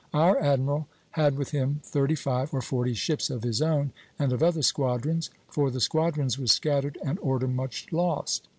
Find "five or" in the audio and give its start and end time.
2.15-2.61